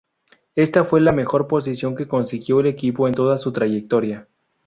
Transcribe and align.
Esta 0.55 0.83
fue 0.83 0.99
la 0.99 1.11
mejor 1.11 1.47
posición 1.47 1.95
que 1.95 2.07
consiguió 2.07 2.59
el 2.61 2.65
equipo 2.65 3.07
en 3.07 3.13
toda 3.13 3.37
su 3.37 3.51
trayectoria. 3.53 4.27